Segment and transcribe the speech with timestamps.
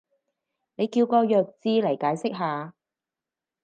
[0.77, 2.73] 你叫個弱智嚟解釋下